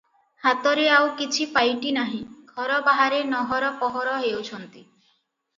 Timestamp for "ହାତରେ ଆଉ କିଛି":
0.45-1.45